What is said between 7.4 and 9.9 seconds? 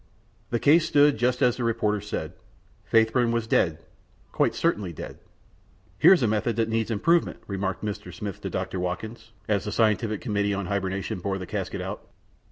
remarked Mr. Smith to Dr. Wilkins, as the